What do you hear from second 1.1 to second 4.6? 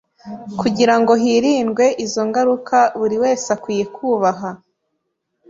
hirindwe izo ngaruka buri wese akwiye kubaha